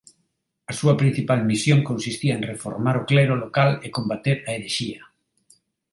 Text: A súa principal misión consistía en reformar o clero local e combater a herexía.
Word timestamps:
A 0.71 0.73
súa 0.79 0.95
principal 1.01 1.39
misión 1.51 1.79
consistía 1.89 2.33
en 2.37 2.45
reformar 2.51 2.95
o 3.01 3.05
clero 3.09 3.35
local 3.43 3.71
e 3.85 3.87
combater 3.97 4.37
a 4.47 4.49
herexía. 4.55 5.01